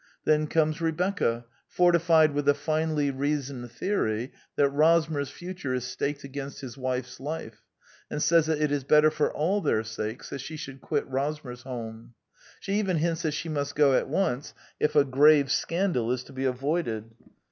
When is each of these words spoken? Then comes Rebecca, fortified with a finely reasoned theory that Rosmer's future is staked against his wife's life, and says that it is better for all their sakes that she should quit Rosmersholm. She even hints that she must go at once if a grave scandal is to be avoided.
Then 0.25 0.47
comes 0.47 0.81
Rebecca, 0.81 1.45
fortified 1.67 2.33
with 2.33 2.49
a 2.49 2.55
finely 2.55 3.11
reasoned 3.11 3.69
theory 3.71 4.31
that 4.55 4.69
Rosmer's 4.71 5.29
future 5.29 5.75
is 5.75 5.83
staked 5.85 6.23
against 6.23 6.61
his 6.61 6.75
wife's 6.75 7.19
life, 7.19 7.61
and 8.09 8.19
says 8.19 8.47
that 8.47 8.59
it 8.59 8.71
is 8.71 8.83
better 8.83 9.11
for 9.11 9.31
all 9.31 9.61
their 9.61 9.83
sakes 9.83 10.31
that 10.31 10.41
she 10.41 10.57
should 10.57 10.81
quit 10.81 11.07
Rosmersholm. 11.07 12.13
She 12.59 12.79
even 12.79 12.97
hints 12.97 13.21
that 13.21 13.33
she 13.33 13.47
must 13.47 13.75
go 13.75 13.93
at 13.93 14.09
once 14.09 14.55
if 14.79 14.95
a 14.95 15.05
grave 15.05 15.51
scandal 15.51 16.11
is 16.11 16.23
to 16.23 16.33
be 16.33 16.45
avoided. 16.45 17.11